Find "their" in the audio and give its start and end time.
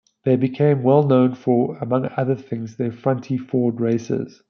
2.77-2.89